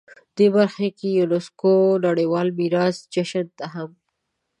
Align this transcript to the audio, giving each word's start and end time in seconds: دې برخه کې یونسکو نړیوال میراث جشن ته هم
دې 0.37 0.47
برخه 0.55 0.87
کې 0.97 1.07
یونسکو 1.19 1.73
نړیوال 2.05 2.47
میراث 2.59 2.95
جشن 3.13 3.45
ته 3.57 3.65
هم 3.73 3.89